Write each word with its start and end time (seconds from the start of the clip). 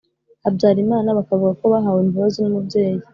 Habyarimana 0.43 1.17
bakavuga 1.17 1.51
ko 1.59 1.65
bahawe 1.73 1.99
imbabazi 2.05 2.37
n 2.41 2.45
umubyeyi 2.51 3.01